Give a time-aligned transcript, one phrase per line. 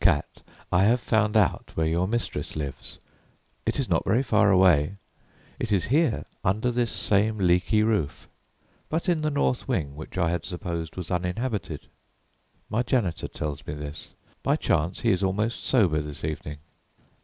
[0.00, 2.98] "Cat, I have found out where your mistress lives.
[3.64, 4.96] It is not very far away;
[5.60, 8.26] it is here, under this same leaky roof,
[8.88, 11.86] but in the north wing which I had supposed was uninhabited.
[12.68, 14.14] My janitor tells me this.
[14.42, 16.58] By chance, he is almost sober this evening.